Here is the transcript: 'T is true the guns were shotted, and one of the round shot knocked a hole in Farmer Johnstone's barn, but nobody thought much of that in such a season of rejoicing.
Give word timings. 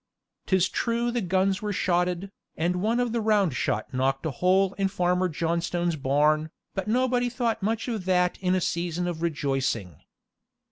'T 0.47 0.55
is 0.55 0.67
true 0.67 1.11
the 1.11 1.21
guns 1.21 1.61
were 1.61 1.71
shotted, 1.71 2.31
and 2.57 2.77
one 2.81 2.99
of 2.99 3.11
the 3.11 3.21
round 3.21 3.53
shot 3.55 3.93
knocked 3.93 4.25
a 4.25 4.31
hole 4.31 4.73
in 4.73 4.87
Farmer 4.87 5.29
Johnstone's 5.29 5.95
barn, 5.95 6.49
but 6.73 6.87
nobody 6.87 7.29
thought 7.29 7.61
much 7.61 7.87
of 7.87 8.05
that 8.05 8.39
in 8.39 8.53
such 8.55 8.63
a 8.63 8.65
season 8.65 9.07
of 9.07 9.21
rejoicing. 9.21 10.01